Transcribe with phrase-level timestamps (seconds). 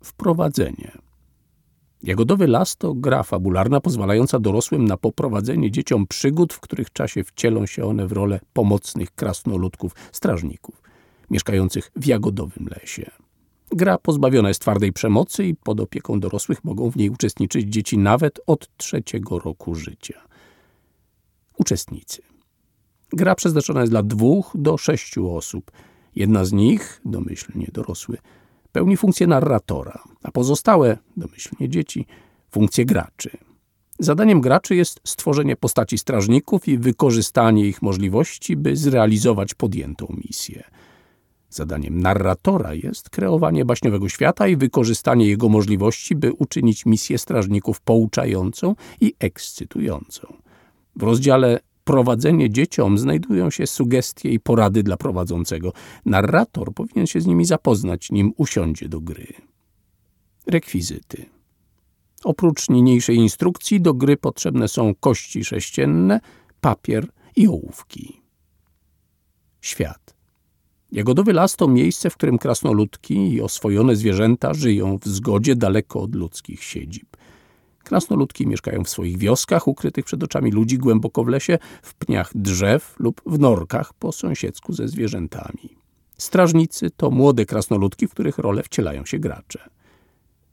[0.00, 0.92] Wprowadzenie.
[2.02, 7.66] Jagodowy las to gra fabularna pozwalająca dorosłym na poprowadzenie dzieciom przygód, w których czasie wcielą
[7.66, 10.82] się one w rolę pomocnych krasnoludków, strażników,
[11.30, 13.10] mieszkających w jagodowym lesie.
[13.70, 18.40] Gra pozbawiona jest twardej przemocy i pod opieką dorosłych mogą w niej uczestniczyć dzieci nawet
[18.46, 20.20] od trzeciego roku życia.
[21.58, 22.22] Uczestnicy.
[23.12, 25.70] Gra przeznaczona jest dla dwóch do sześciu osób.
[26.16, 28.18] Jedna z nich, domyślnie dorosły,
[28.76, 32.06] pełni funkcję narratora, a pozostałe, domyślnie dzieci,
[32.50, 33.30] funkcję graczy.
[33.98, 40.64] Zadaniem graczy jest stworzenie postaci strażników i wykorzystanie ich możliwości, by zrealizować podjętą misję.
[41.50, 48.74] Zadaniem narratora jest kreowanie baśniowego świata i wykorzystanie jego możliwości, by uczynić misję strażników pouczającą
[49.00, 50.36] i ekscytującą.
[50.96, 55.72] W rozdziale prowadzenie dzieciom znajdują się sugestie i porady dla prowadzącego.
[56.04, 59.26] Narrator powinien się z nimi zapoznać, nim usiądzie do gry.
[60.46, 61.26] Rekwizyty.
[62.24, 66.20] Oprócz niniejszej instrukcji do gry potrzebne są kości sześcienne,
[66.60, 68.20] papier i ołówki.
[69.60, 70.16] Świat.
[70.92, 76.14] Jagodowy las to miejsce, w którym krasnoludki i oswojone zwierzęta żyją w zgodzie daleko od
[76.14, 77.15] ludzkich siedzib.
[77.86, 82.94] Krasnoludki mieszkają w swoich wioskach, ukrytych przed oczami ludzi głęboko w lesie, w pniach drzew
[82.98, 85.76] lub w norkach po sąsiedzku ze zwierzętami.
[86.18, 89.68] Strażnicy to młode krasnoludki, w których rolę wcielają się gracze.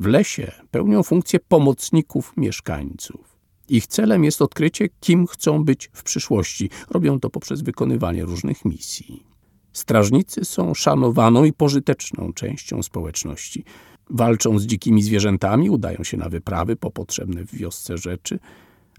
[0.00, 3.38] W lesie pełnią funkcję pomocników mieszkańców.
[3.68, 6.70] Ich celem jest odkrycie, kim chcą być w przyszłości.
[6.90, 9.26] Robią to poprzez wykonywanie różnych misji.
[9.72, 13.64] Strażnicy są szanowaną i pożyteczną częścią społeczności.
[14.10, 18.38] Walczą z dzikimi zwierzętami, udają się na wyprawy po potrzebne w wiosce rzeczy,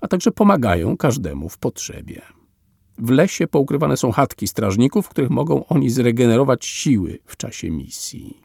[0.02, 2.22] a także pomagają każdemu w potrzebie.
[2.98, 8.45] W lesie poukrywane są chatki strażników, w których mogą oni zregenerować siły w czasie misji.